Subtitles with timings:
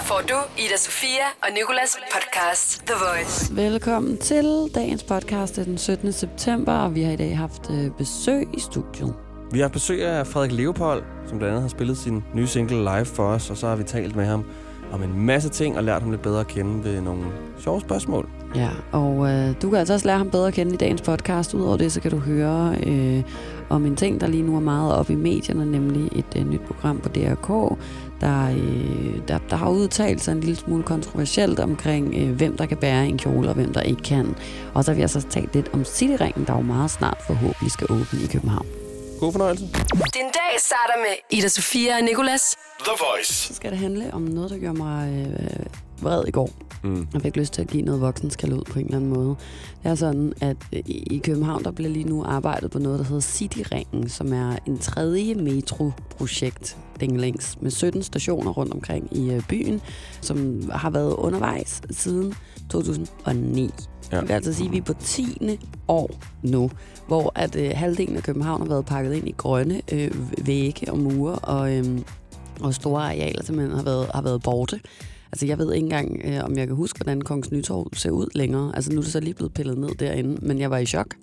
[0.00, 3.56] Her får du Ida Sofia og Nikolas podcast The Voice.
[3.56, 5.56] Velkommen til dagens podcast.
[5.56, 6.12] Den 17.
[6.12, 9.14] september, og vi har i dag haft øh, besøg i studiet.
[9.52, 13.04] Vi har besøg af Frederik Leopold, som blandt andet har spillet sin nye single live
[13.04, 14.44] for os, og så har vi talt med ham
[14.92, 17.24] om en masse ting og lært ham lidt bedre at kende ved nogle
[17.58, 18.28] sjove spørgsmål.
[18.54, 21.54] Ja, og øh, du kan altså også lære ham bedre at kende i dagens podcast.
[21.54, 23.22] Udover det, så kan du høre øh,
[23.68, 26.60] om en ting, der lige nu er meget op i medierne, nemlig et øh, nyt
[26.60, 27.78] program på DRK,
[28.20, 32.66] der, øh, der, der har udtalt sig en lille smule kontroversielt omkring, øh, hvem der
[32.66, 34.34] kan bære en kjole, og hvem der ikke kan.
[34.74, 37.86] Og så har vi altså talt lidt om Cityringen, der jo meget snart forhåbentlig skal
[37.90, 38.79] åbne i København.
[39.20, 39.64] God fornøjelse.
[40.14, 42.56] Din dag starter med Ida Sofia og Nikolas.
[42.84, 43.32] The Voice.
[43.32, 45.66] Så skal det handle om noget, der gjorde mig øh,
[46.02, 46.50] vred i går.
[46.82, 47.08] Mm.
[47.14, 49.28] Jeg fik lyst til at give noget voksenskalud ud på en eller anden måde.
[49.82, 53.04] Det er sådan, at øh, i København, der bliver lige nu arbejdet på noget, der
[53.04, 59.42] hedder Cityringen, som er en tredje metroprojekt, Dingelings, med 17 stationer rundt omkring i øh,
[59.48, 59.80] byen,
[60.20, 62.34] som har været undervejs siden
[62.70, 63.70] 2009.
[64.12, 64.20] Ja.
[64.20, 65.58] Det vil altså sige, at vi er på 10.
[65.88, 66.10] år
[66.42, 66.70] nu,
[67.06, 70.10] hvor at øh, halvdelen af København har været pakket ind i grønne øh,
[70.46, 71.84] vægge og mure, og, øh,
[72.60, 74.80] og store arealer simpelthen har været, har været borte.
[75.32, 78.26] Altså, jeg ved ikke engang, øh, om jeg kan huske, hvordan Kongens Nytorv ser ud
[78.34, 78.72] længere.
[78.74, 81.14] Altså, nu er det så lige blevet pillet ned derinde, men jeg var i chok.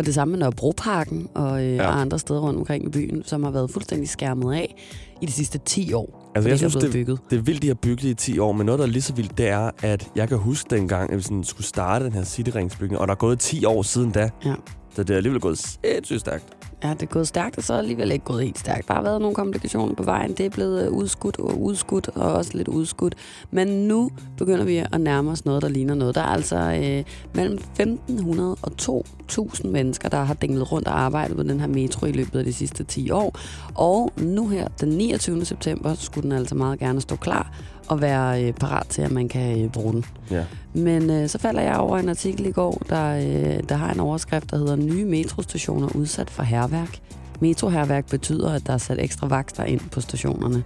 [0.00, 1.86] Og det samme med Nørrebroparken og, øh, Ja.
[1.86, 4.74] og andre steder rundt omkring i byen, som har været fuldstændig skærmet af
[5.22, 6.32] i de sidste 10 år.
[6.34, 7.18] Altså, jeg synes, er det, bygget.
[7.30, 9.12] det er vildt, de har bygget i 10 år, men noget, der er lige så
[9.12, 12.24] vildt, det er, at jeg kan huske dengang, at vi sådan skulle starte den her
[12.24, 14.30] Cityringsbygning, og der er gået 10 år siden da.
[14.44, 14.54] Ja.
[14.94, 16.44] Så det er alligevel gået sindssygt stærkt.
[16.84, 18.88] Ja, det er gået stærkt, og så er det alligevel ikke gået helt stærkt.
[18.88, 20.32] Der har været nogle komplikationer på vejen.
[20.32, 23.14] Det er blevet øh, udskudt og udskudt, og også lidt udskudt.
[23.50, 26.14] Men nu begynder vi at nærme os noget, der ligner noget.
[26.14, 29.02] Der er altså øh, mellem 1.500 og
[29.32, 32.44] 2.000 mennesker, der har dinglet rundt og arbejdet på den her metro i løbet af
[32.44, 33.38] de sidste 10 år.
[33.74, 35.44] Og nu her, den 29.
[35.44, 37.52] september, skulle den altså meget gerne stå klar
[37.90, 40.04] og være øh, parat til, at man kan øh, bruge den.
[40.30, 40.44] Ja.
[40.74, 44.00] Men øh, så falder jeg over en artikel i går, der, øh, der har en
[44.00, 46.98] overskrift, der hedder Nye metrostationer udsat for herværk.
[47.40, 50.64] Metroherværk betyder, at der er sat ekstra vagter ind på stationerne.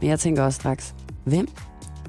[0.00, 0.94] Men jeg tænker også straks,
[1.24, 1.48] hvem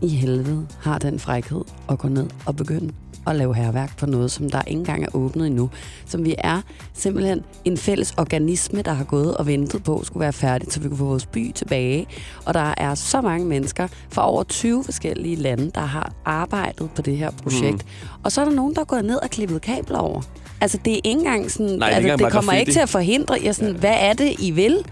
[0.02, 2.94] i helvede har den frækhed at gå ned og begynde
[3.28, 5.70] at lave herværk på noget, som der ikke engang er åbnet endnu.
[6.06, 6.62] Som vi er
[6.94, 10.88] simpelthen en fælles organisme, der har gået og ventet på, skulle være færdigt, så vi
[10.88, 12.08] kunne få vores by tilbage.
[12.46, 17.02] Og der er så mange mennesker fra over 20 forskellige lande, der har arbejdet på
[17.02, 17.86] det her projekt.
[17.86, 18.20] Mm.
[18.24, 20.22] Og så er der nogen, der er gået ned og klippet kabler over.
[20.62, 21.68] Altså, det er ikke engang sådan...
[21.68, 23.80] det ikke altså, det bare kommer ikke til at forhindre jer sådan, ja.
[23.80, 24.86] hvad er det, I vil?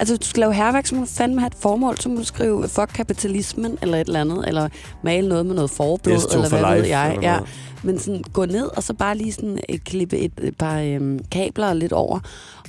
[0.00, 1.98] Altså, hvis du skal lave herværk, så må du fandme have et formål.
[2.00, 4.48] Så må du skrive, fuck kapitalismen, eller et eller andet.
[4.48, 4.68] Eller
[5.04, 7.14] male noget med noget forblod, S2 eller hvad ved life, jeg.
[7.14, 7.38] eller Ja.
[7.82, 11.20] Men sådan, gå ned, og så bare lige sådan, øh, klippe et, et par øhm,
[11.30, 12.18] kabler lidt over.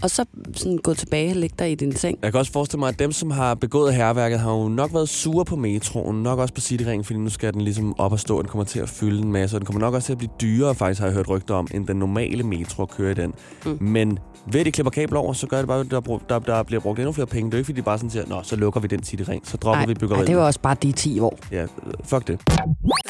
[0.04, 2.18] Og så sådan, gå tilbage og lægge dig i din seng.
[2.24, 5.10] Jeg kan også forestille mig, at dem, som har begået herværket, har jo nok været
[5.10, 8.42] sure på metroen, nok også på Cityringen, fordi nu skal den ligesom op og stå,
[8.42, 10.32] den kommer til at fylde en masse, og den kommer nok også til at blive
[10.42, 13.34] dyrere, faktisk har jeg hørt rygter om, end den normale metro at køre i den.
[13.66, 13.78] Mm.
[13.82, 14.20] Men
[14.52, 16.80] ved at de klipper kabler over, så gør det bare, at der, der, der bliver
[16.80, 17.46] brugt endnu flere penge.
[17.52, 19.58] Det er ikke, fordi de bare sådan siger, nå, så lukker vi den Cityring, så
[19.58, 20.28] dropper vi Ej, byggeriet.
[20.28, 21.38] det var også bare de 10 år.
[21.52, 21.66] Ja,
[22.04, 22.40] fuck det.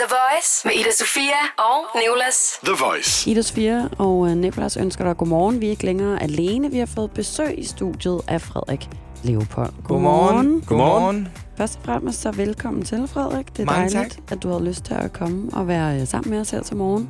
[0.01, 2.59] The Voice med Ida Sofia og Nikolas.
[2.65, 3.29] The Voice.
[3.31, 5.61] Ida Sofia og øh, Nicolas ønsker dig godmorgen.
[5.61, 6.71] Vi er ikke længere alene.
[6.71, 8.89] Vi har fået besøg i studiet af Frederik
[9.23, 9.73] Leopold.
[9.87, 10.61] Godmorgen.
[10.67, 11.27] Godmorgen.
[11.57, 13.57] Først og fremmest så velkommen til, Frederik.
[13.57, 14.31] Det er Mange dejligt, tak.
[14.37, 16.75] at du har lyst til at komme og være øh, sammen med os her til
[16.75, 17.09] morgen.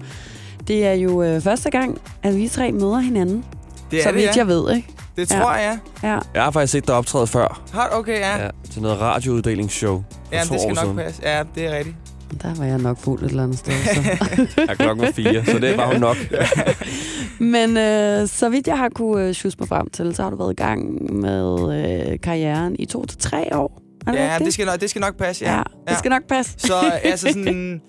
[0.68, 3.46] Det er jo øh, første gang, at vi tre møder hinanden.
[3.92, 4.34] Det er så det, vidt ja.
[4.36, 4.88] jeg ved, ikke?
[5.16, 5.40] Det Ja.
[5.40, 5.78] tror jeg.
[6.04, 6.18] Ja.
[6.34, 7.62] Jeg har faktisk set dig optræde før.
[7.74, 8.44] Har okay, ja.
[8.44, 10.04] Ja, til noget radiouddelingshow.
[10.10, 10.96] for Ja, det skal nok siden.
[10.96, 11.22] passe.
[11.24, 11.96] Ja, det er rigtigt.
[12.42, 13.74] Der var jeg nok fuld et eller andet sted.
[13.74, 14.02] Så.
[14.68, 16.18] Ja, klokken var fire, så det var jo nok.
[17.40, 20.52] Men øh, så vidt jeg har kunne øh, mig frem til, så har du været
[20.52, 21.74] i gang med
[22.12, 23.82] øh, karrieren i to til tre år.
[24.08, 24.46] Er Ja, rigtigt?
[24.46, 25.58] det skal, nok, det skal nok passe, ja.
[25.58, 26.54] ja, det skal nok passe.
[26.58, 27.82] Så altså sådan...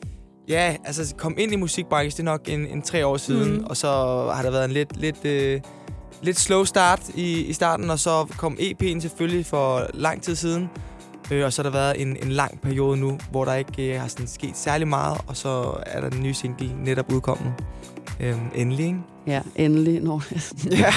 [0.48, 3.64] Ja, altså kom ind i musikbranchen, det er nok en, en tre år siden, mm.
[3.64, 3.88] og så
[4.34, 5.60] har der været en lidt, lidt, øh,
[6.22, 10.70] lidt slow start i, i starten, og så kom EP'en selvfølgelig for lang tid siden.
[11.30, 14.00] Øh, og så har der været en, en lang periode nu, hvor der ikke øh,
[14.00, 17.52] har sådan sket særlig meget, og så er der den nye single netop udkommet.
[18.20, 18.98] Øhm, endelig, ikke?
[19.26, 20.00] Ja, endelig.
[20.02, 20.20] Nå.
[20.70, 20.92] Ja.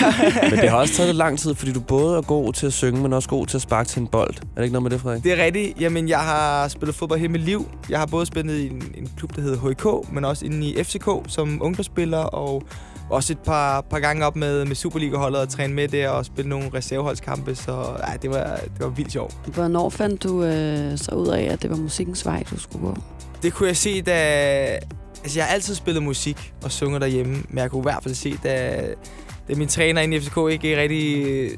[0.49, 2.73] Men det har også taget lidt lang tid, fordi du både er god til at
[2.73, 4.35] synge, men også god til at sparke til en bold.
[4.35, 5.23] Er det ikke noget med det, Frederik?
[5.23, 5.81] Det er rigtigt.
[5.81, 7.69] Jamen, jeg har spillet fodbold hele mit liv.
[7.89, 10.83] Jeg har både spillet i en, en klub, der hedder HIK, men også inde i
[10.83, 12.63] FCK som ungdomsspiller, og
[13.09, 16.49] også et par, par gange op med, med Superliga-holdet og træne med der og spille
[16.49, 17.71] nogle reserveholdskampe, så
[18.03, 19.35] ej, det, var, det var vildt sjovt.
[19.45, 22.97] Hvornår fandt du øh, så ud af, at det var musikkens vej, du skulle gå?
[23.43, 24.11] Det kunne jeg se, da...
[25.23, 28.15] Altså, jeg har altid spillet musik og sunget derhjemme, men jeg kunne i hvert fald
[28.15, 28.83] se, da,
[29.47, 31.49] da min træner inde i FCK ikke rigtig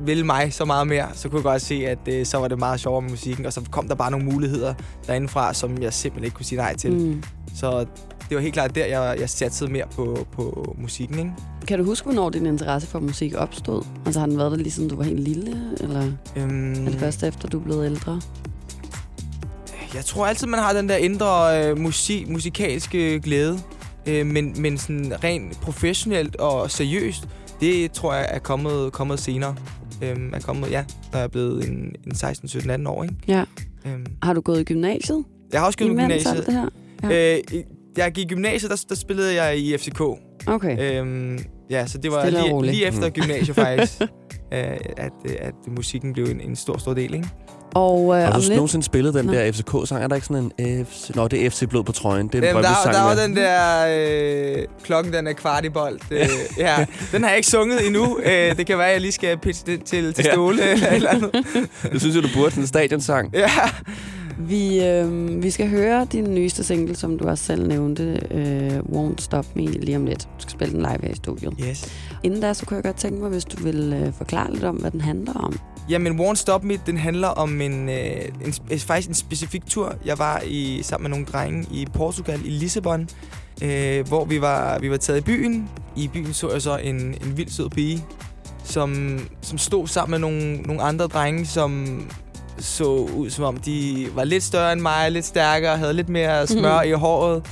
[0.00, 2.58] ville mig så meget mere, så kunne jeg godt se, at øh, så var det
[2.58, 4.74] meget sjovere med musikken, og så kom der bare nogle muligheder
[5.06, 6.92] derindefra, som jeg simpelthen ikke kunne sige nej til.
[6.92, 6.98] Mm.
[6.98, 7.22] Mm.
[7.54, 7.86] Så
[8.28, 11.32] det var helt klart der, jeg, jeg satsede mere på, på musikken, ikke?
[11.68, 13.82] Kan du huske, hvornår din interesse for musik opstod?
[14.06, 17.00] Altså har den været der lige siden du var helt lille, eller Øhm, er det
[17.00, 18.20] først efter, du er blevet ældre?
[19.94, 23.58] Jeg tror altid, man har den der indre øh, musik, musikalske glæde.
[24.06, 27.28] Øh, men, men sådan rent professionelt og seriøst,
[27.60, 29.54] det tror jeg er kommet, kommet senere.
[30.02, 33.14] Øhm, er kommet, ja, når jeg er blevet en, en 16, 17, 18 år, ikke?
[33.28, 33.44] Ja.
[33.86, 35.24] Øhm, Har du gået i gymnasiet?
[35.52, 36.46] jeg har også gået i gymnasiet.
[36.46, 36.68] det her?
[37.10, 37.36] Ja.
[37.36, 37.62] Øh,
[37.96, 40.00] jeg gik i gymnasiet, der, der spillede jeg i FCK.
[40.46, 41.00] Okay.
[41.00, 41.38] Øhm,
[41.70, 43.12] ja, så det var Stille lige, lige efter Mm.
[43.12, 43.92] gymnasiet faktisk,
[44.54, 44.58] øh,
[44.96, 47.28] at, øh, at musikken blev en, en stor, stor del, ikke?
[47.74, 48.50] Og øh, Har du lidt...
[48.54, 49.32] nogensinde spillet den Nå.
[49.32, 50.04] der FCK-sang?
[50.04, 51.10] Er der ikke sådan en FC...
[51.14, 52.26] Nå, det er FC Blod på trøjen.
[52.28, 55.64] Det er en Jamen, der, Brøndby-sang der var den der øh, klokken, den er kvart
[55.64, 56.00] i bold.
[56.10, 56.26] Øh,
[56.58, 58.18] ja, den har jeg ikke sunget endnu.
[58.24, 60.32] Øh, det kan være, at jeg lige skal pitche det til, til Ja.
[60.32, 61.30] Ståle eller et eller andet.
[61.92, 62.60] Det synes jeg, du burde.
[62.60, 63.30] En stadionsang.
[63.34, 63.50] Ja.
[64.38, 69.18] Vi, øh, vi skal høre din nyeste single, som du også selv nævnte, øh, Won't
[69.18, 70.22] Stop Me, lige om lidt.
[70.22, 71.52] Du skal spille den live her i studiet.
[71.68, 71.92] Yes.
[72.22, 74.76] Inden da, så kunne jeg godt tænke mig, hvis du vil øh, forklare lidt om,
[74.76, 75.58] hvad den handler om.
[75.90, 77.96] Jamen, Won't Stop Me, den handler om en, øh,
[78.44, 79.94] en, sp- faktisk en specifik tur.
[80.06, 83.08] Jeg var i sammen med nogle drenge i Portugal, i Lissabon,
[83.62, 85.68] øh, hvor vi var, vi var taget i byen.
[85.96, 88.04] I byen så jeg så en, en vild sød pige,
[88.64, 92.00] som, som stod sammen med nogle, nogle andre drenge, som
[92.58, 96.46] så ud som om, de var lidt større end mig, lidt stærkere, havde lidt mere
[96.46, 96.88] smør Mhm.
[96.88, 97.42] i håret.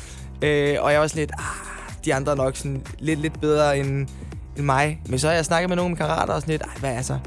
[0.42, 3.78] Øh, og jeg var sådan lidt, ah, de andre er nok sådan lidt, lidt bedre
[3.78, 4.08] end,
[4.56, 5.00] end mig.
[5.08, 6.90] Men så har jeg snakket med nogle af mine kammerater og sådan lidt, ej, hvad
[6.90, 7.18] altså,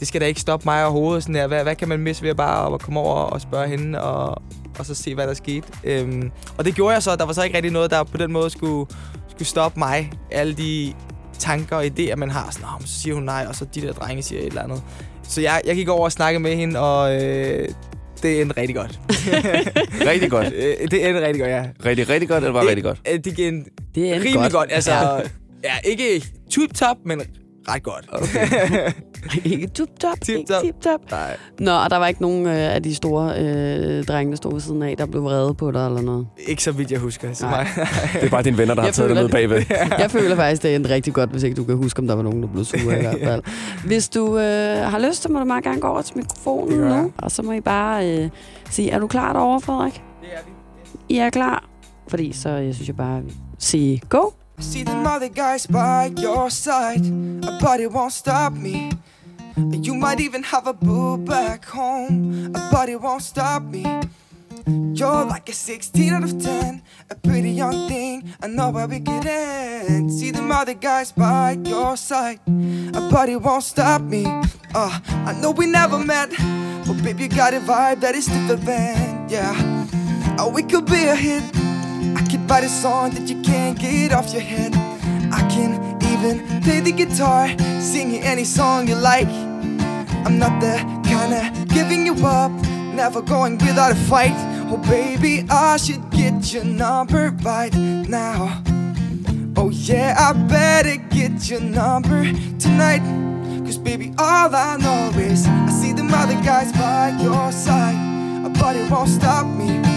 [0.00, 1.22] det skal da ikke stoppe mig overhovedet.
[1.22, 3.68] Sådan der, hvad, hvad kan man miste ved at bare at komme over og spørge
[3.68, 4.42] hende og,
[4.78, 5.66] og så se, hvad der skete.
[5.84, 7.16] Øhm, og det gjorde jeg så.
[7.16, 8.90] Der var så ikke rigtig noget, der på den måde skulle,
[9.30, 10.12] skulle stoppe mig.
[10.30, 10.92] Alle de
[11.38, 12.48] tanker og idéer, man har.
[12.50, 14.62] Sådan, "Nå, men så siger hun nej, og så de der drenge siger et eller
[14.62, 14.82] andet.
[15.28, 17.68] Så jeg, jeg gik over og snakkede med hende, og øh,
[18.22, 19.00] det endte rigtig godt.
[20.10, 20.46] Rigtig godt.
[20.54, 21.64] Øh, det endte rigtig godt, ja.
[21.84, 23.00] Rigtig, rigtig godt, eller var rigtig godt?
[23.12, 23.64] Øh, Det gik en
[23.94, 24.52] Det er rimelig godt.
[24.52, 24.72] godt.
[24.72, 25.14] Altså, Ja.
[25.16, 25.20] ja.
[25.64, 27.22] ja, ikke tip-top, men
[27.68, 28.08] ret godt.
[28.12, 28.92] Okay.
[29.52, 30.20] ikke tip-top.
[30.22, 30.64] Tip-top.
[30.64, 31.10] Ikke tip-top.
[31.10, 31.36] Nej.
[31.60, 34.60] Nå, og der var ikke nogen øh, af de store øh, drenge, der stod ved
[34.60, 36.26] siden af, der blev vrede på dig eller noget.
[36.46, 37.32] Ikke så vidt, jeg husker.
[37.32, 37.68] Så Nej.
[38.12, 39.66] Det er bare dine venner, der har Jeg taget dig føler med det.
[39.68, 39.98] bagved.
[40.02, 42.22] Jeg føler faktisk, det endte rigtig godt, hvis ikke du kan huske, om der var
[42.22, 43.42] nogen, der blev sure i hvert fald.
[43.86, 47.12] Hvis du øh, har lyst, så må du meget gerne gå over til mikrofonen nu.
[47.18, 48.28] Og så må I bare øh,
[48.70, 49.92] sige, er du klar derovre, Frederik?
[49.92, 51.14] Det er vi.
[51.14, 51.64] I er klar?
[52.08, 53.22] Fordi så jeg synes jeg bare,
[53.58, 54.30] sige go.
[54.58, 57.02] See them other guys by your side,
[57.60, 58.92] but it won't stop me.
[59.56, 63.84] You might even have a boo back home, but it won't stop me.
[64.66, 68.32] You're like a 16 out of 10, a pretty young thing.
[68.42, 70.12] I know where we could end.
[70.12, 74.24] See them other guys by your side, but it won't stop me.
[74.74, 76.30] Uh, I know we never met,
[76.86, 79.30] but baby, you got a vibe that is different.
[79.30, 79.54] Yeah,
[80.38, 81.65] oh, we could be a hit.
[82.48, 84.72] Write a song that you can't get off your head.
[85.32, 85.74] I can
[86.12, 87.48] even play the guitar,
[87.80, 89.26] singing any song you like.
[90.24, 92.52] I'm not the kinda giving you up,
[92.94, 94.36] never going without a fight.
[94.70, 98.62] Oh baby, I should get your number right now.
[99.56, 103.02] Oh yeah, I better get your number tonight.
[103.64, 108.76] Cause baby, all I know is I see them other guys by your side, but
[108.76, 109.95] it won't stop me.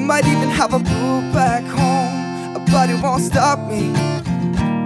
[0.00, 3.92] You might even have a boo back home, but it won't stop me.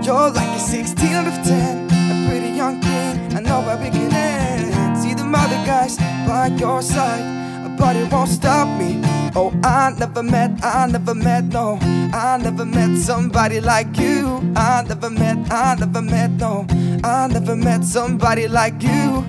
[0.04, 3.36] You're like a 16 out of 10, a pretty young thing.
[3.36, 4.98] I know where we can end.
[4.98, 9.00] See the other guys by your side, but it won't stop me.
[9.36, 11.78] Oh, I never met, I never met, no.
[12.12, 14.42] I never met somebody like you.
[14.56, 16.66] I never met, I never met, no.
[17.04, 19.24] I never met somebody like you.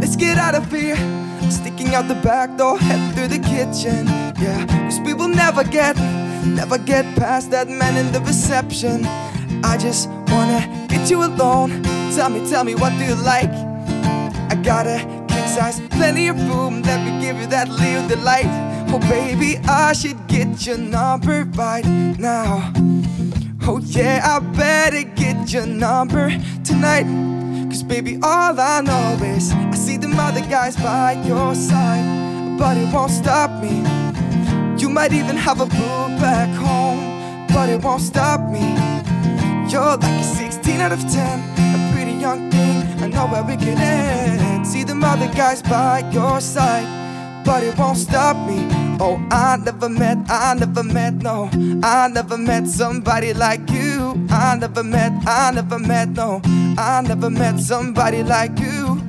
[0.00, 0.96] Let's get out of here.
[1.48, 4.06] Sticking out the back door, head through the kitchen.
[4.38, 4.88] Yeah,
[5.28, 5.96] will never get,
[6.46, 9.04] never get past that man in the reception.
[9.64, 11.82] I just wanna get you alone.
[12.14, 13.50] Tell me, tell me, what do you like?
[14.50, 16.82] I got a king size, plenty of room.
[16.82, 18.48] Let me give you that little delight.
[18.90, 21.86] Oh, baby, I should get your number right
[22.18, 22.72] now.
[23.62, 26.30] Oh, yeah, I better get your number
[26.64, 27.06] tonight.
[27.68, 32.78] Cause baby, all I know is I see them other guys by your side, but
[32.78, 33.97] it won't stop me.
[34.78, 38.76] You might even have a boo back home, but it won't stop me.
[39.70, 42.86] You're like a 16 out of 10, a pretty young thing.
[43.02, 44.66] I know where we can end.
[44.66, 46.86] See them other guys by your side,
[47.44, 48.66] but it won't stop me.
[49.00, 51.50] Oh, I never met, I never met, no.
[51.82, 54.26] I never met somebody like you.
[54.30, 56.40] I never met, I never met, no.
[56.78, 59.00] I never met somebody like you.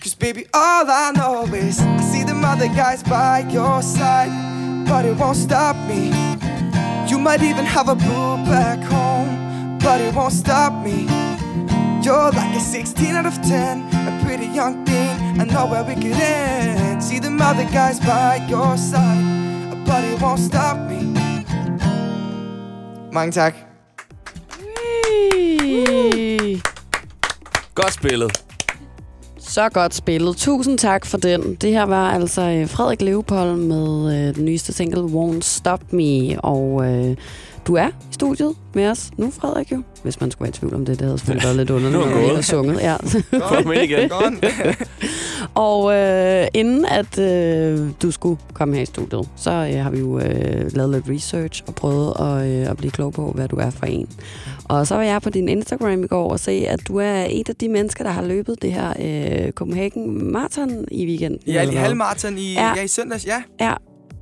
[0.00, 4.30] Cause baby, all I know is I see them other guys by your side,
[4.88, 6.10] but it won't stop me.
[7.08, 11.06] You might even have a boo back home, but it won't stop me.
[12.02, 15.40] You're like a 16 out of 10, a pretty young thing.
[15.40, 17.02] I know where we could end.
[17.02, 21.14] See them other guys by your side, but it won't stop me.
[23.10, 23.54] Mange tak.
[24.58, 26.60] Hey.
[27.72, 28.47] Godt spillet.
[29.48, 30.36] Så godt spillet.
[30.36, 31.54] Tusind tak for den.
[31.54, 36.40] Det her var altså øh, Frederik Leopold med øh, den nyeste single Won't Stop Me.
[36.40, 37.16] Og øh,
[37.68, 39.82] du er i studiet med os nu, Frederik jo.
[40.02, 42.02] Hvis man skulle være i tvivl om det, det havde selvfølgelig været lidt underligt.
[42.02, 42.80] Er han når vi har sunget.
[42.80, 42.96] Ja.
[43.62, 44.10] Kom ind igen.
[45.54, 49.98] Og øh, inden at øh, du skulle komme her i studiet, så øh, har vi
[49.98, 53.56] jo øh, lavet lidt research og prøvet at, øh, at blive klog på, hvad du
[53.56, 54.08] er for en.
[54.64, 57.48] Og så var jeg på din Instagram i går og se, at du er et
[57.48, 58.92] af de mennesker, der har løbet det her
[59.46, 61.40] øh, Copenhagen Marathon i weekenden.
[61.46, 62.60] Ja, i halvmarathon i, Ja.
[62.66, 62.72] ja.
[62.76, 63.42] ja, i søndags, ja.
[63.60, 63.72] Ja,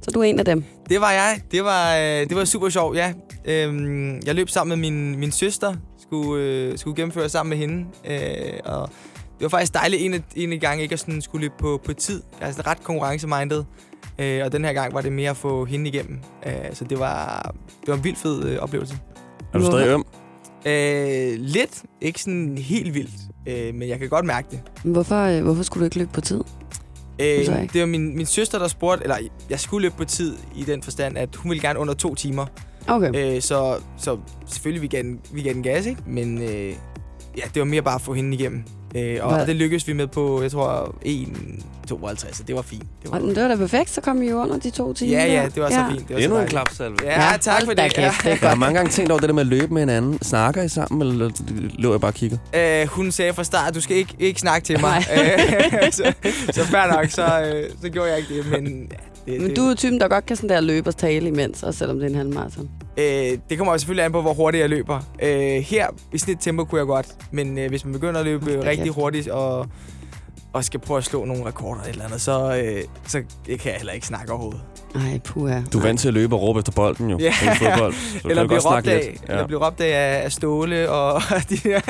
[0.02, 0.64] så du er en af dem.
[0.88, 1.40] Det var jeg.
[1.50, 3.12] Det var, øh, det var super sjovt, ja.
[3.46, 5.74] Øhm, jeg løb sammen med min, min søster.
[6.02, 7.86] Skulle, øh, skulle gennemføre sammen med hende.
[8.10, 8.88] Øh, og
[9.38, 11.80] det var faktisk dejligt en af, en af gange ikke at sådan skulle løbe på,
[11.84, 12.22] på tid.
[12.40, 13.66] Jeg er sådan ret konkurrencemindet.
[14.18, 16.18] Øh, og den her gang var det mere at få hende igennem.
[16.46, 18.98] Øh, så det var, det var en vild fed øh, oplevelse.
[19.54, 20.04] Er du stadig øm?
[20.66, 21.82] Øh, lidt.
[22.00, 23.14] Ikke sådan helt vildt.
[23.48, 24.60] Øh, men jeg kan godt mærke det.
[24.84, 26.40] Men Hvorfor, øh, hvorfor skulle du ikke løbe på tid?
[27.18, 29.16] Øh, det var min, min søster, der spurgte, eller
[29.50, 32.46] jeg skulle løbe på tid i den forstand, at hun ville gerne under to timer.
[32.88, 33.34] Okay.
[33.36, 36.00] Øh, så, så selvfølgelig, vi gav den, vi gav den gas, ikke?
[36.06, 36.72] Men øh,
[37.36, 38.62] ja, det var mere bare at få hende igennem.
[38.96, 39.40] Øh, og, Hvad?
[39.40, 42.82] og det lykkedes vi med på, jeg tror, 1,52, så det var fint.
[43.02, 45.12] Det var, Og det var da perfekt, så kom I jo under de to timer.
[45.12, 46.08] ja, ja, det var så fint.
[46.08, 46.96] Det var Endnu en klapsalve.
[47.04, 47.92] Ja, tak for det.
[47.94, 49.82] kæft, det er Jeg har mange gange tænkt over det der med at løbe med
[49.82, 50.18] hinanden.
[50.22, 51.30] Snakker I sammen, eller
[51.78, 52.38] lå jeg bare og kigger?
[52.54, 55.04] Øh, hun sagde fra start, du skal ikke, ikke snakke til mig.
[55.90, 56.12] Så,
[56.50, 58.46] så fair nok, så, øh, så gjorde jeg ikke det.
[58.50, 60.96] Men, ja, det, Men det, du er typen, der godt kan sådan der løbe og
[60.96, 62.70] tale imens, også selvom det er en halvmarathon.
[62.96, 65.00] Øh, det kommer selvfølgelig an på, hvor hurtigt jeg løber.
[65.22, 65.30] Øh,
[65.62, 68.68] her i snit tempo kunne jeg godt, men øh, hvis man begynder at løbe da
[68.68, 69.66] rigtig hurtigt og,
[70.52, 73.60] og skal prøve at slå nogle rekorder eller et eller andet, så, øh, så det
[73.60, 74.60] kan jeg heller ikke snakke overhovedet.
[74.94, 75.60] Ej, puha.
[75.72, 77.18] Du er vant til at løbe og råbe efter bolden jo.
[77.18, 77.28] Ja.
[77.28, 77.92] i fodbold.
[77.94, 79.22] Så eller blive råbt af, lidt.
[79.30, 81.80] eller blive råbt af, af Ståle og de der.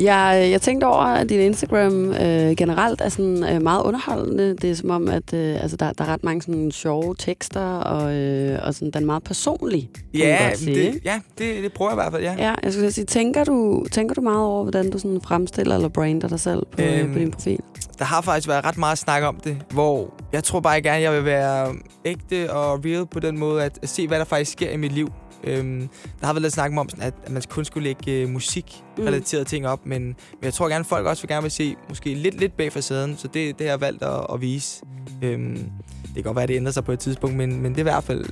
[0.00, 4.56] Jeg, jeg tænkte over, at din Instagram øh, generelt er sådan øh, meget underholdende.
[4.56, 7.60] Det er som om, at øh, altså, der, der er ret mange sådan, sjove tekster,
[7.60, 9.90] og, øh, og sådan, den er meget personlig.
[10.14, 12.34] Ja, det, ja det, det prøver jeg i hvert fald, ja.
[12.48, 15.88] Ja, jeg skulle sige, tænker du, tænker du meget over, hvordan du sådan fremstiller eller
[15.88, 17.58] brander dig selv på, øhm, Øhm, på din profil?
[17.98, 21.12] Der har faktisk været ret meget snak om det, hvor jeg tror bare gerne, jeg
[21.12, 21.74] vil være
[22.04, 24.92] ægte og real på den måde, at, at se, hvad der faktisk sker i mit
[24.92, 25.12] liv.
[25.44, 25.88] Øhm,
[26.20, 29.44] der har været lidt snak om, sådan, at, at man kun skulle lægge øh, musik-relaterede
[29.44, 32.40] ting op, men, men jeg tror gerne, folk også vil gerne vil se måske lidt,
[32.40, 34.82] lidt bag facaden, så det, det har jeg valgt at, at vise.
[35.22, 35.70] Øhm,
[36.02, 37.82] det kan godt være, at det ændrer sig på et tidspunkt, men, men det er
[37.82, 38.24] i hvert fald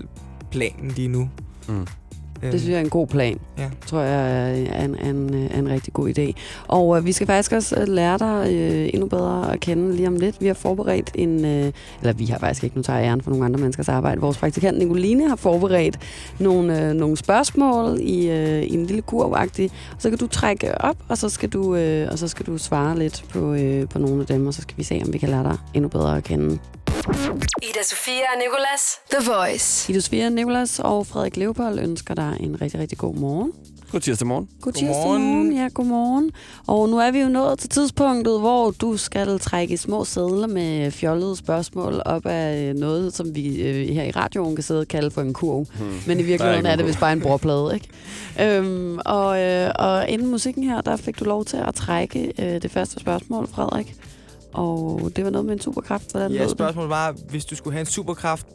[0.51, 1.31] planen lige nu.
[1.69, 1.87] Mm.
[2.51, 3.39] Det synes jeg er en god plan.
[3.59, 3.71] Ja.
[3.87, 6.33] tror jeg er en, en, en rigtig god idé.
[6.69, 10.09] Og øh, vi skal faktisk også øh, lære dig øh, endnu bedre at kende lige
[10.09, 10.41] om lidt.
[10.41, 13.31] Vi har forberedt en, øh, eller vi har faktisk ikke, nu tager jeg æren for
[13.31, 14.21] nogle andre menneskers arbejde.
[14.21, 15.99] Vores praktikant Nicoline har forberedt
[16.39, 19.71] nogle, øh, nogle spørgsmål i, øh, i en lille kurvagtig.
[19.99, 22.99] Så kan du trække op, og så skal du, øh, og så skal du svare
[22.99, 25.29] lidt på, øh, på nogle af dem, og så skal vi se, om vi kan
[25.29, 26.59] lære dig endnu bedre at kende.
[27.03, 29.01] Ida Sofia og Nicolas.
[29.11, 29.93] The Voice.
[29.93, 33.53] Ida Sofia, Nicolas og Frederik Leopold ønsker dig en rigtig, rigtig god morgen.
[33.93, 34.49] God tirsdag morgen.
[34.61, 35.53] God tirsdag morgen.
[35.53, 36.31] Ja, godmorgen.
[36.67, 40.91] Og nu er vi jo nået til tidspunktet, hvor du skal trække små sædler med
[40.91, 44.89] fjollede spørgsmål op af øh, noget, som vi øh, her i radioen kan sidde og
[44.89, 45.67] kalde for en kurv.
[45.79, 46.01] Hmm.
[46.07, 48.59] Men i virkeligheden ikke er det vist bare en bordplade, ikke?
[48.59, 52.63] Øhm, og, øh, og inden musikken her, der fik du lov til at trække øh,
[52.63, 53.97] det første spørgsmål, Frederik.
[54.55, 56.11] Og det var noget med en superkraft.
[56.11, 58.47] Hvordan Ja, spørgsmålet var, hvis du skulle have en superkraft,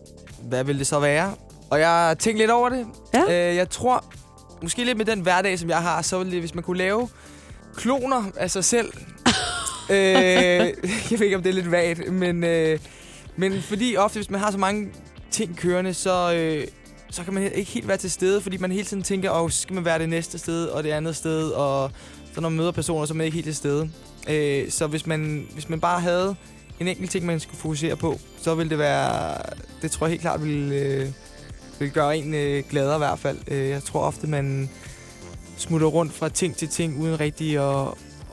[0.41, 1.33] hvad ville det så være?
[1.69, 2.85] Og jeg tænkte lidt over det.
[3.13, 3.49] Ja.
[3.49, 4.03] Øh, jeg tror,
[4.61, 7.09] måske lidt med den hverdag, som jeg har, så ville det, hvis man kunne lave
[7.75, 8.93] kloner af sig selv.
[9.89, 9.95] øh,
[11.11, 12.79] jeg ved ikke, om det er lidt vagt, men, øh,
[13.35, 14.89] men fordi ofte, hvis man har så mange
[15.31, 16.67] ting kørende, så, øh,
[17.09, 19.73] så kan man ikke helt være til stede, fordi man hele tiden tænker, åh, skal
[19.75, 21.91] man være det næste sted, og det andet sted, og
[22.33, 23.89] så når man møder personer, så er man ikke helt til stede.
[24.29, 26.35] Øh, så hvis man, hvis man bare havde
[26.79, 29.37] en enkelt ting, man skulle fokusere på, så ville det være...
[29.81, 31.07] Det tror jeg helt klart ville, øh,
[31.79, 33.37] ville gøre en øh, gladere i hvert fald.
[33.47, 34.69] Øh, jeg tror ofte, man
[35.57, 37.87] smutter rundt fra ting til ting, uden rigtig at,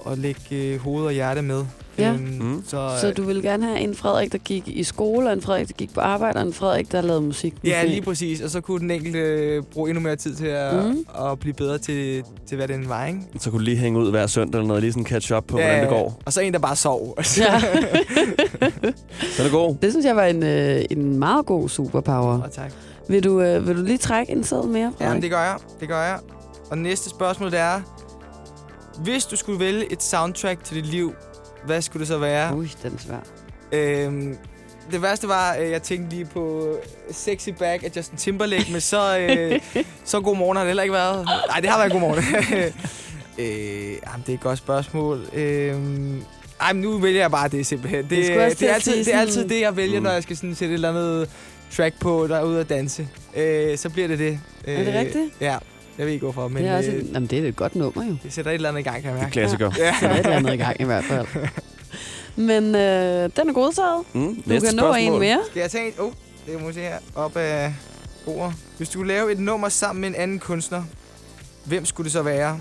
[0.07, 1.65] at lægge øh, hoved og hjerte med.
[1.99, 2.13] Ja.
[2.13, 2.63] Øhm, Mm.
[2.67, 5.69] så, Så du vil gerne have en Frederik, der gik i skole, og en Frederik,
[5.69, 7.55] der gik på arbejde, og en Frederik, der lavede musik?
[7.65, 8.41] Ja, lige præcis.
[8.41, 11.07] Og så kunne den enkelte øh, bruge endnu mere tid til at, Mm.
[11.31, 13.21] at blive bedre til, til hvad den var, ikke?
[13.41, 15.57] Så kunne du lige hænge ud hver søndag eller noget, lige sådan catch up på,
[15.57, 16.21] hvordan det går.
[16.27, 17.17] Og så en, der bare sov.
[17.39, 17.61] Ja.
[19.37, 19.77] Så er det god.
[19.83, 22.43] Det synes jeg var en, øh, en meget god superpower.
[22.43, 22.73] Og tak.
[23.09, 24.83] Vil du, øh, vil du lige trække en sæd mere?
[24.83, 25.23] Jamen, Frederik?
[25.23, 25.57] det gør jeg.
[25.81, 26.19] Det gør jeg.
[26.71, 27.81] Og næste spørgsmål, det er...
[29.03, 31.13] Hvis du skulle vælge et soundtrack til dit liv,
[31.66, 32.54] hvad skulle det så være?
[32.56, 33.18] Ui, den er svær.
[33.73, 34.37] Øhm,
[34.92, 36.76] det værste var, at jeg tænkte lige på
[37.11, 39.61] Sexy Back af Justin Timberlake, men så, øh,
[40.04, 41.25] så god morgen har det heller ikke været.
[41.49, 42.25] Nej, det har været god morgen.
[43.38, 45.26] øh, jamen, det er et godt spørsmål.
[45.35, 46.23] Øhm,
[46.61, 48.02] ej, men nu vælger jeg bare det simpelthen.
[48.02, 50.04] Det, Det til det, er, altid, det er altid det, jeg vælger, Mm.
[50.04, 51.30] når jeg skal sådan sætte et eller andet
[51.76, 53.09] track på, der er ude at danse.
[53.37, 54.40] Øh, så bliver det det.
[54.66, 55.25] Øh, Er det rigtigt?
[55.40, 55.56] Ja,
[55.99, 57.77] jeg ved ikke hvorfor, men det, er også øh, et, jamen, det er et godt
[57.77, 58.17] nummer jo.
[58.23, 59.33] det sætter et eller andet i gang, kan jeg Det er mærke.
[59.33, 59.71] klassiker.
[59.79, 59.95] Ja.
[60.01, 61.27] Så er et eller andet i gang i hvert fald.
[62.37, 64.03] Men øh, den er godtaget.
[64.13, 64.43] Mm.
[64.43, 65.39] Du kan nå en mere.
[65.51, 65.93] Skal jeg tage en?
[65.99, 66.13] Oh,
[66.47, 66.99] det må se her.
[67.15, 67.75] Op af
[68.25, 68.55] bordet.
[68.77, 70.83] Hvis du skulle lave et nummer sammen med en anden kunstner,
[71.65, 72.61] hvem skulle det så være?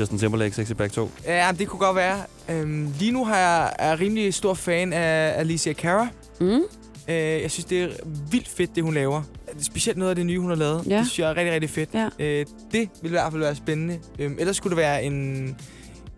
[0.00, 1.10] Justin Timberlake, Sexy Back 2.
[1.26, 2.18] Ja, det kunne godt være.
[2.48, 6.08] Øhm, lige nu har jeg, er jeg rimelig stor fan af Alicia Cara.
[6.40, 6.60] Mm.
[7.08, 7.88] Øh, jeg synes, det er
[8.30, 9.22] vildt fedt, det hun laver.
[9.60, 10.82] Specielt noget af det nye, hun har lavet.
[10.88, 10.98] Ja.
[10.98, 11.90] Det synes jeg er rigtig, rigtig fedt.
[11.94, 12.08] Ja.
[12.18, 13.98] Øh, det vil i hvert fald være spændende.
[14.18, 15.14] Øhm, ellers skulle det være en,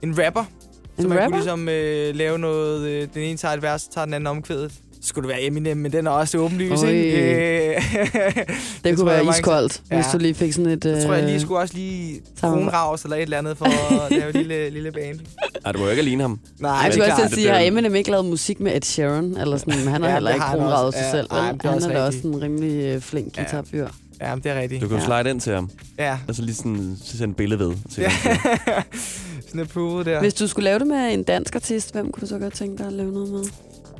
[0.02, 0.44] en rapper.
[0.98, 1.24] En så man rapper?
[1.28, 2.88] kunne ligesom øh, lave noget...
[2.88, 4.72] Øh, den ene tager et vers, tager den anden omkvædet.
[5.06, 6.88] Så skulle det være Eminem, men den er også åbenlys, Oj.
[6.88, 7.74] ikke?
[7.76, 7.76] Øh,
[8.84, 9.94] Det, tror kunne jeg, være mange- iskoldt, Ja.
[9.96, 10.84] hvis du lige fik sådan et...
[10.84, 14.10] Jeg tror, jeg lige øh, skulle også lige kronravs eller et eller andet for at
[14.18, 15.18] lave et lille, lille band.
[15.64, 16.40] Ej, du må jo ikke alene ham.
[16.58, 17.32] Nej, Jeg det skulle også til klart.
[17.32, 19.36] at sige, det har Eminem ikke lavet musik med Ed Sheeran?
[19.36, 21.26] Eller sådan, han har Ja, heller det ikke han kronravet sig Ja, selv.
[21.32, 23.42] nej, men det er han også er da også en rimelig øh, flink Ja.
[23.42, 23.88] guitarfyr.
[24.20, 24.82] Ja, men det er rigtigt.
[24.82, 25.20] Du kan jo Ja.
[25.20, 25.70] slide ind til ham.
[25.98, 26.18] Ja.
[26.28, 27.74] Og så lige sådan sende et billede ved.
[27.94, 28.08] Til ja.
[28.08, 28.36] ham.
[29.48, 30.20] Sådan approval der.
[30.20, 32.78] Hvis du skulle lave det med en dansk artist, hvem kunne du så godt tænke
[32.78, 33.42] dig at lave noget med?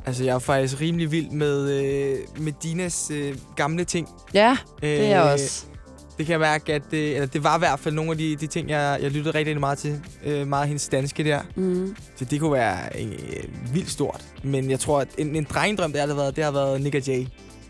[0.07, 4.07] Altså, jeg er faktisk rimelig vild med, øh, med Dinas øh, gamle ting.
[4.33, 5.65] Ja, det er jeg Øh, også.
[6.17, 8.35] Det kan jeg mærke, at det, eller det var i hvert fald nogle af de,
[8.35, 10.01] de ting, jeg, jeg lyttede rigtig, meget til.
[10.25, 11.41] Øh, meget af hendes danske der.
[11.55, 11.95] Mm.
[12.15, 13.13] Så det kunne være øh,
[13.73, 14.25] vildt stort.
[14.43, 17.07] Men jeg tror, at en, en drengedrøm, det har, været, det har været Nick og
[17.07, 17.25] Jay.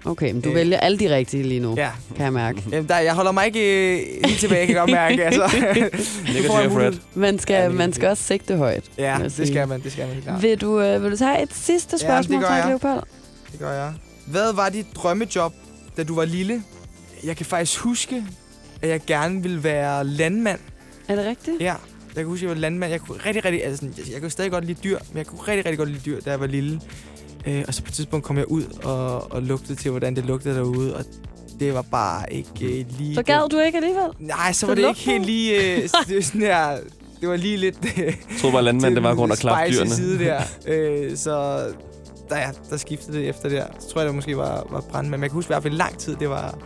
[0.08, 0.56] Okay, men du Øh.
[0.56, 1.90] vælger alle de rigtige lige nu, Ja.
[2.16, 2.64] kan jeg mærke.
[2.72, 5.26] Jamen, der, jeg holder mig ikke øh, helt tilbage, kan jeg godt mærke.
[5.26, 5.44] Altså.
[6.50, 6.94] Og Fred.
[7.14, 8.84] Man skal, Ja, man det- skal også sigte højt.
[8.98, 10.42] Ja, det skal man, det skal man helt klart.
[10.42, 12.66] Vil du, øh, vil du tage et sidste Ja, det spørgsmål, gør jeg.
[12.68, 13.04] Leopold?
[13.52, 13.94] Det gør jeg.
[14.28, 15.54] Hvad var dit drømmejob,
[15.98, 16.64] da du var lille?
[17.24, 18.24] Jeg kan faktisk huske,
[18.82, 20.60] at jeg gerne ville være landmand.
[21.08, 21.58] Er det rigtigt?
[21.62, 21.76] Ja, jeg
[22.16, 22.92] kan huske, at jeg var landmand.
[22.92, 25.26] Jeg kunne rigtig, rigtig, altså, sådan, jeg, jeg kunne stadig godt lide dyr, men jeg
[25.26, 26.80] kunne rigtig, rigtig godt lide dyr, da jeg var lille.
[27.48, 30.26] Øh, og så på et tidspunkt kom jeg ud og, og lugtede til, hvordan det
[30.26, 31.04] lugtede derude, og
[31.60, 33.16] det var bare ikke øh, lige...
[33.16, 34.04] Så gad du ikke alligevel?
[34.20, 35.76] Nej, så Så var det ikke lugtede helt lige...
[35.76, 36.78] Øh, det var sådan her...
[37.22, 37.78] Det var lige lidt...
[37.98, 39.90] Øh, Jeg troede bare, landmand, det var grund at klappe dyrene.
[39.90, 40.42] side der.
[40.68, 41.34] Øh, så
[42.30, 43.66] der, ja, der skiftede det efter der.
[43.80, 45.08] Så tror jeg, det måske var, var brand.
[45.10, 46.58] Men jeg kan huske i hvert fald lang tid, det var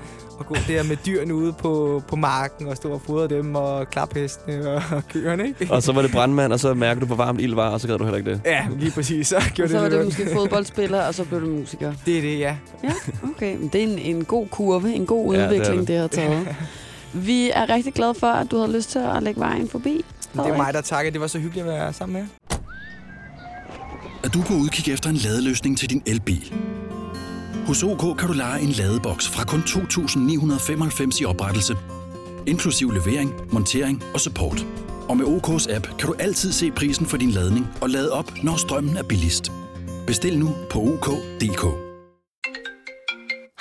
[0.41, 3.89] at gå der med dyrene ude på, på marken og stå og fodre dem og
[3.89, 5.73] klappe hestene og, og køerne, ikke?
[5.73, 7.87] Og så var det brandmand, og så mærker du, hvor varmt ild var, og så
[7.87, 8.41] gad du heller ikke det.
[8.45, 9.27] Ja, lige præcis.
[9.27, 11.93] Så Og gjorde så var det, det det måske fodboldspiller, og så blev du musiker.
[12.05, 12.55] Det er det, ja.
[12.83, 12.91] Ja,
[13.23, 13.55] okay.
[13.55, 15.87] Men det er en, en god kurve, en god Ja, det udvikling, det.
[15.87, 16.55] det, har taget.
[17.13, 20.05] Vi er rigtig glade for, at du havde lyst til at lægge vejen forbi.
[20.33, 21.11] Det er mig, der takker.
[21.11, 22.57] Det var så hyggeligt at være sammen med jer.
[24.23, 26.53] Er du på udkig efter en ladeløsning til din elbil?
[27.67, 31.77] Hos OK kan du lege en ladeboks fra kun 2.995 i oprettelse,
[32.47, 34.65] inklusiv levering, montering og support.
[35.09, 38.31] Og med OK's app kan du altid se prisen for din ladning og lade op,
[38.43, 39.51] når strømmen er billigst.
[40.07, 41.63] Bestil nu på OK.dk.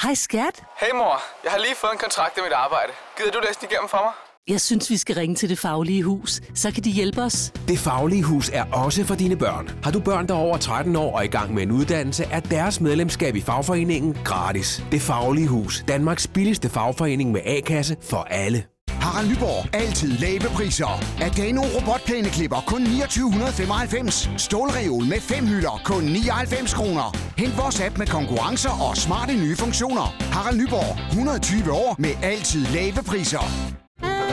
[0.02, 0.56] Hej skat.
[0.80, 2.92] Hey mor, jeg har lige fået en kontrakt i mit arbejde.
[3.16, 4.29] Gider du læse den igennem for mig?
[4.50, 6.40] Jeg synes, vi skal ringe til Det Faglige Hus.
[6.54, 7.52] Så kan de hjælpe os.
[7.68, 9.70] Det Faglige Hus er også for dine børn.
[9.82, 12.40] Har du børn, der er over 13 år og i gang med en uddannelse, er
[12.40, 14.84] deres medlemskab i fagforeningen gratis.
[14.92, 15.84] Det Faglige Hus.
[15.88, 18.64] Danmarks billigste fagforening med A-kasse for alle.
[18.88, 19.74] Harald Nyborg.
[19.74, 21.04] Altid lave priser.
[21.20, 24.30] Adano robotplæneklipper kun 2995.
[24.36, 27.16] Stålreol med fem hylder kun 99 kroner.
[27.38, 30.06] Hent vores app med konkurrencer og smarte nye funktioner.
[30.34, 31.08] Harald Nyborg.
[31.08, 33.44] 120 år med altid lave priser.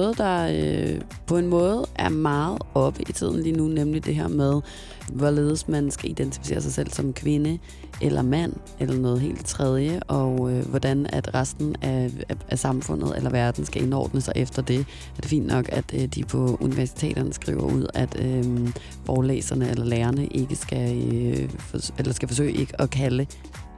[0.00, 4.14] noget, der øh, på en måde er meget oppe i tiden lige nu, nemlig det
[4.14, 4.60] her med,
[5.12, 7.58] hvorledes man skal identificere sig selv som kvinde
[8.02, 13.16] eller mand, eller noget helt tredje, og øh, hvordan at resten af, af, af samfundet
[13.16, 14.78] eller verden skal indordne sig efter det.
[15.16, 18.68] Er det fint nok, at øh, de på universiteterne skriver ud, at øh,
[19.04, 23.26] forelæserne eller lærerne ikke skal, øh, for, eller skal forsøge ikke at kalde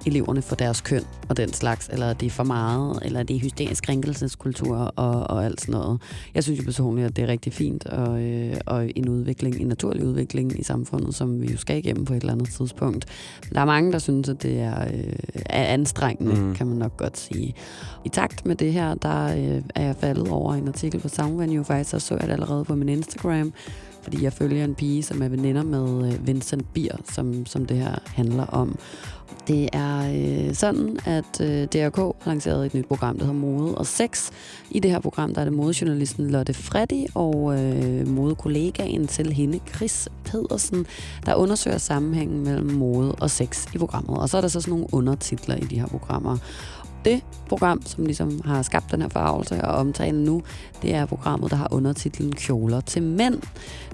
[0.06, 3.40] eleverne for deres køn og den slags, eller er det for meget, eller er det
[3.40, 6.00] hysterisk krænkelseskultur og, og alt sådan noget.
[6.34, 9.66] Jeg synes jo personligt, at det er rigtig fint, og, øh, og en udvikling, en
[9.66, 13.06] naturlig udvikling i samfundet, som vi jo skal igennem på et eller andet tidspunkt.
[13.54, 15.12] Der er mange, der synes, at det er, øh,
[15.46, 16.54] er anstrengende, mm.
[16.54, 17.54] kan man nok godt sige.
[18.04, 21.64] I takt med det her, der øh, er jeg faldet over en artikel på Soundvenue,
[21.64, 23.52] faktisk, og så jeg det allerede på min Instagram,
[24.02, 27.76] fordi jeg følger en pige, som er veninder med øh, Vincent Bier, som, som det
[27.76, 28.78] her handler om.
[29.48, 33.86] Det er øh, sådan, at øh, DRK lanceret et nyt program, der hedder Mode og
[33.86, 34.30] Sex.
[34.70, 39.60] I det her program, der er det modejournalisten Lotte Freddy og øh, modekollegaen til hende,
[39.74, 40.86] Chris Pedersen,
[41.26, 44.18] der undersøger sammenhængen mellem mode og sex i programmet.
[44.18, 46.38] Og så er der så sådan nogle undertitler i de her programmer
[47.04, 50.42] det program, som ligesom har skabt den her farvelse og omtale nu,
[50.82, 53.42] det er programmet, der har undertitlen Kjoler til mænd.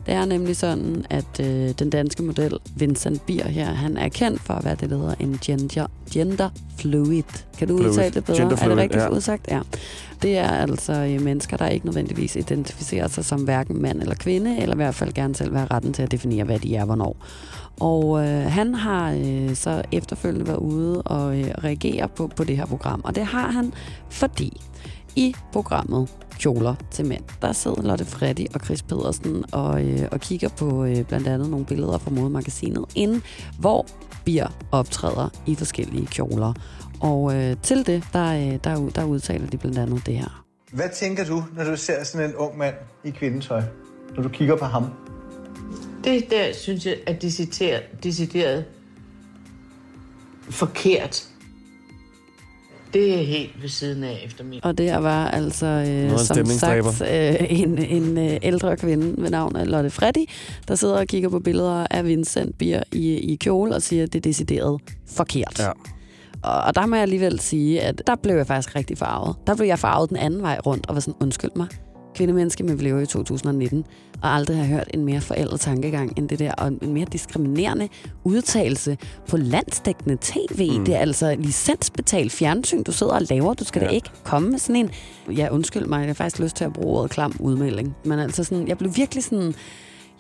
[0.07, 4.41] Det er nemlig sådan, at øh, den danske model Vincent Bier her, han er kendt
[4.41, 7.23] for at være det, der hedder en gender, gender fluid.
[7.59, 7.91] Kan du Fluid.
[7.91, 8.39] udtale det bedre?
[8.39, 9.09] Gender er det fluid, rigtigt ja.
[9.09, 9.49] udsagt?
[9.49, 9.61] Ja.
[10.23, 14.59] Det er altså øh, mennesker, der ikke nødvendigvis identificerer sig som hverken mand eller kvinde,
[14.59, 16.85] eller i hvert fald gerne selv vil have retten til at definere, hvad de er
[16.85, 17.17] hvornår.
[17.81, 22.57] Og øh, han har øh, så efterfølgende været ude og øh, reagere på, på det
[22.57, 23.01] her program.
[23.05, 23.73] Og det har han,
[24.11, 24.61] fordi
[25.17, 30.21] i programmet Kjoler til mænd, der sidder Lotte Freddy og Chris Pedersen og, øh, og
[30.21, 33.23] kigger på øh, blandt andet nogle billeder fra modemagasinet, inden
[33.59, 33.87] hvor
[34.25, 36.53] Bier optræder i forskellige kjoler.
[37.01, 40.45] Og øh, til det, der, øh, der, der udtaler de blandt andet det her.
[40.73, 43.63] Hvad tænker du, når du ser sådan en ung mand i kvindetøj?
[44.17, 44.85] Når du kigger på ham?
[46.05, 48.65] Det der, synes jeg, er decideret, decideret
[50.51, 51.29] forkert.
[52.95, 54.61] Det er helt ved siden af efter min.
[54.63, 59.31] Og det var altså øh, en som sagt øh, en, en øh, ældre kvinde ved
[59.31, 60.29] navn af Lotte Freddy,
[60.69, 64.13] der sidder og kigger på billeder af Vincent Bier i, i kjole og siger, at
[64.13, 65.59] det er decideret forkert.
[65.59, 65.71] Ja.
[66.43, 69.37] Og, og der må jeg alligevel sige, at der blev jeg faktisk rigtig farvet.
[69.47, 71.67] Der blev jeg farvet den anden vej rundt og var sådan, undskyld mig,
[72.19, 73.85] kvindemenneske, men vi lever i 2019,
[74.23, 77.89] og aldrig har hørt en mere forældet tankegang end det der, og en mere diskriminerende
[78.25, 80.79] udtalelse på landsdækkende tv.
[80.79, 80.85] Mm.
[80.85, 83.55] Det er altså licensbetalt fjernsyn, du sidder og laver.
[83.55, 83.89] Du skal ja.
[83.89, 84.91] da ikke komme med sådan en...
[85.37, 87.97] Ja, undskyld mig, jeg har faktisk lyst til at bruge ordet klam udmelding.
[88.05, 89.55] Men altså sådan, jeg blev virkelig sådan...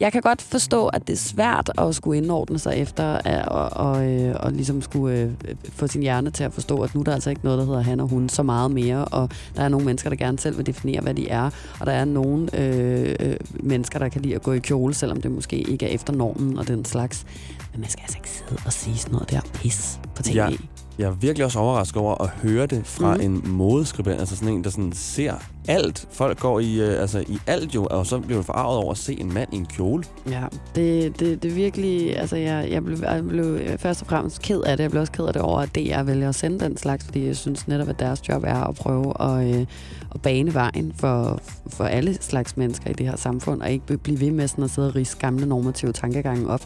[0.00, 3.86] Jeg kan godt forstå, at det er svært at skulle indordne sig efter at, og,
[3.86, 7.04] og, øh, og ligesom skulle øh, få sin hjerne til at forstå, at nu er
[7.04, 9.68] der altså ikke noget, der hedder han og hun så meget mere, og der er
[9.68, 13.16] nogle mennesker, der gerne selv vil definere, hvad de er, og der er nogle øh,
[13.20, 16.12] øh, mennesker, der kan lide at gå i kjole, selvom det måske ikke er efter
[16.12, 17.26] normen og den slags.
[17.72, 20.34] Men man skal altså ikke sidde og sige sådan noget der pis på tv.
[20.34, 20.56] Jeg,
[20.98, 23.20] jeg er virkelig også overrasket over at høre det fra mm.
[23.20, 25.34] en modeskribent, altså sådan en, der sådan ser
[25.68, 26.08] alt.
[26.10, 28.98] Folk går i, øh, altså i alt jo, og så bliver man forarvet over at
[28.98, 30.04] se en mand i en kjole.
[30.30, 32.18] Ja, det, det, det virkelig...
[32.18, 34.82] Altså, jeg, jeg, blev, jeg blev først og fremmest ked af det.
[34.82, 37.26] Jeg blev også ked af det over, at DR vælger at sende den slags, fordi
[37.26, 39.66] jeg synes netop, at deres job er at prøve at, øh,
[40.14, 44.20] at bane vejen for, for alle slags mennesker i det her samfund, og ikke blive
[44.20, 46.60] ved med sådan at sidde og rise gamle normative tankegange op,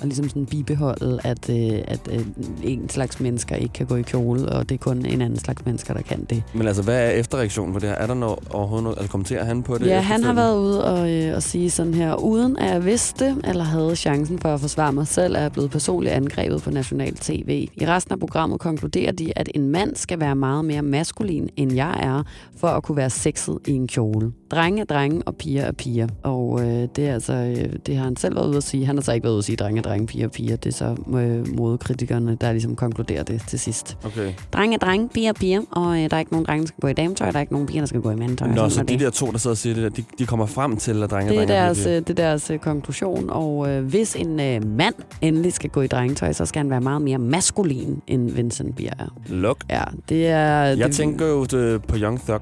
[0.00, 2.26] og ligesom sådan bibeholde, at, øh, at øh,
[2.62, 5.64] en slags mennesker ikke kan gå i kjole, og det er kun en anden slags
[5.66, 6.42] mennesker, der kan det.
[6.54, 7.96] Men altså, hvad er efterreaktionen på det her?
[7.96, 9.86] Er der noget, overhovedet altså kommenterer han på det?
[9.86, 13.36] Ja, han har været ude og, øh, og sige sådan her, uden at jeg vidste
[13.44, 17.14] eller havde chancen for at forsvare mig selv, er jeg blevet personligt angrebet på national
[17.14, 17.68] tv.
[17.76, 21.74] I resten af programmet konkluderer de, at en mand skal være meget mere maskulin, end
[21.74, 22.22] jeg er,
[22.56, 24.32] for at kunne være sexet i en kjole.
[24.50, 26.08] Drenge er drenge, og piger er piger.
[26.22, 28.86] Og øh, det, er altså, øh, det har han selv været ude at sige.
[28.86, 30.56] Han har så ikke været ude at sige drenge er drenge, piger er piger.
[30.56, 33.98] Det er så øh, modekritikerne, der ligesom konkluderer det til sidst.
[34.04, 34.32] Okay.
[34.52, 36.80] Drenge er drenge, piger er piger, og øh, der er ikke nogen drenge, der skal
[36.80, 38.48] gå i dametøj, der er ikke nogen piger, der skal gå i mandetøj.
[38.64, 39.00] Nå, så de det.
[39.00, 41.28] der to, der sidder og siger det der, de, de kommer frem til, at drenge
[41.32, 41.96] Det er drenge deres, piger.
[41.96, 45.80] øh, det er deres øh, konklusion, og øh, hvis en øh, mand endelig skal gå
[45.80, 49.06] i drengetøj, så skal han være meget mere maskulin, end Vincent Bier er.
[49.28, 49.58] Luk.
[49.70, 50.38] Ja, det er...
[50.64, 52.40] Jeg det, tænker jo øh, på Young Thug,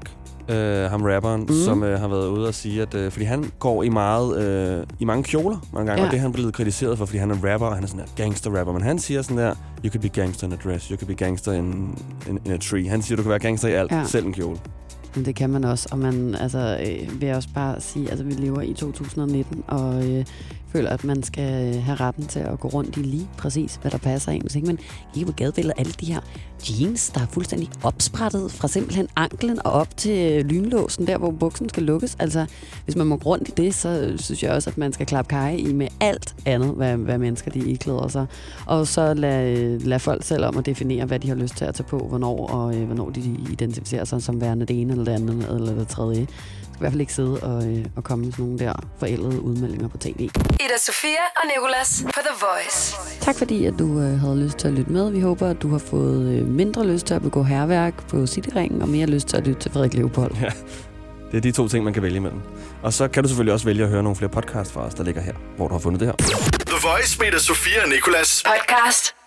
[0.49, 1.53] øh, ham rapperen, mm.
[1.65, 4.43] som øh, har været ude og sige, at øh, fordi han går i meget
[4.79, 6.05] øh, i mange kjoler mange gange, Ja.
[6.07, 8.05] og det er han blevet kritiseret for, fordi han er rapper, og han er sådan
[8.17, 8.71] der gangster-rapper.
[8.73, 9.53] Men han siger sådan der,
[9.85, 11.97] you could be gangster in a dress, you could be gangster in,
[12.29, 12.89] in, in a tree.
[12.89, 14.03] Han siger, du kan være gangster i alt, ja.
[14.05, 14.57] selv en kjole.
[15.15, 18.25] Men det kan man også, og man altså, øh, vil jeg også bare sige, altså
[18.25, 20.25] vi lever i 2019, og øh,
[20.71, 23.91] føler, at man skal øh, have retten til at gå rundt i lige præcis, hvad
[23.91, 24.41] der passer ind.
[24.41, 24.79] Hvis ikke man
[25.13, 26.21] kigger på gadebilledet, alle de her
[26.69, 31.31] jeans, der er fuldstændig opsprættet fra simpelthen anklen og op til øh, lynlåsen, der hvor
[31.31, 32.15] buksen skal lukkes.
[32.19, 32.45] Altså,
[32.85, 35.05] hvis man må gå rundt i det, så øh, synes jeg også, at man skal
[35.05, 38.25] klappe kaj i med alt andet, hvad, hvad mennesker de iklæder sig.
[38.65, 41.75] Og så lad, lad folk selv om at definere, hvad de har lyst til at
[41.75, 45.11] tage på, hvornår og øh, hvornår de identificerer sig som værende det ene eller det
[45.11, 46.27] andet eller det tredje
[46.77, 49.87] i hvert fald ikke sidde og, øh, og komme med sådan nogle der forældede udmeldinger
[49.87, 50.19] på tv.
[50.65, 52.95] Ida Sofia og Nicolas på The Voice.
[53.21, 55.11] Tak fordi, at du øh, havde lyst til at lytte med.
[55.11, 58.81] Vi håber, at du har fået øh, mindre lyst til at begå herværk på Cityringen,
[58.81, 60.35] og mere lyst til at lytte til Frederik Leopold.
[60.41, 60.49] Ja,
[61.31, 62.39] det er de to ting, man kan vælge imellem.
[62.83, 65.03] Og så kan du selvfølgelig også vælge at høre nogle flere podcasts fra os, der
[65.03, 66.15] ligger her, hvor du har fundet det her.
[66.67, 68.43] The Voice med Ida Sofia og Nicolas.
[68.45, 69.26] Podcast